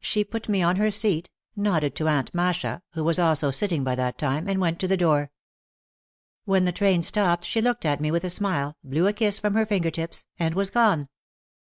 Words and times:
She 0.00 0.24
put 0.24 0.48
me 0.48 0.62
on 0.62 0.76
her 0.76 0.90
seat, 0.90 1.28
nodded 1.54 1.94
to 1.96 2.08
Aunt 2.08 2.32
Masha, 2.34 2.80
who 2.94 3.04
was 3.04 3.18
also 3.18 3.50
sitting 3.50 3.84
by 3.84 3.94
that 3.96 4.16
time, 4.16 4.48
and 4.48 4.62
went 4.62 4.78
to 4.78 4.88
the 4.88 4.96
door. 4.96 5.30
When 6.46 6.64
the 6.64 6.72
train 6.72 7.02
stopped 7.02 7.44
she 7.44 7.60
looked 7.60 7.84
at 7.84 8.00
me 8.00 8.10
with 8.10 8.24
a 8.24 8.30
smile, 8.30 8.78
blew 8.82 9.06
a 9.06 9.12
kiss 9.12 9.38
from 9.38 9.52
her 9.52 9.66
finger 9.66 9.90
tips, 9.90 10.24
and 10.38 10.54
was 10.54 10.70
gone. 10.70 11.10